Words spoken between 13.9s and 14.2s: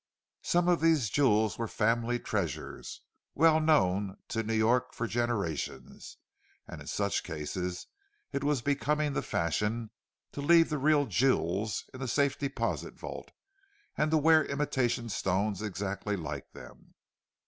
and to